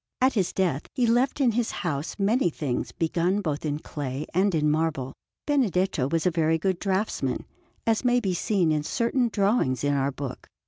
[0.19, 4.55] At his death he left in his house many things begun both in clay and
[4.55, 5.13] in marble.
[5.45, 7.45] Benedetto was a very good draughtsman,
[7.85, 10.49] as may be seen in certain drawings in our book.